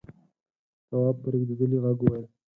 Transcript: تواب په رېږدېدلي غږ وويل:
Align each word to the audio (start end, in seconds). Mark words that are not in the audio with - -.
تواب 0.89 1.15
په 1.21 1.27
رېږدېدلي 1.31 1.77
غږ 1.83 1.97
وويل: 2.03 2.25